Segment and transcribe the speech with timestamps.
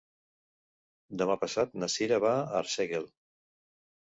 [1.23, 3.07] Demà passat na Cira va a Arsèguel.